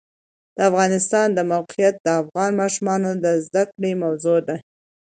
[0.55, 4.57] د افغانستان د موقعیت د افغان ماشومانو د زده کړې موضوع ده.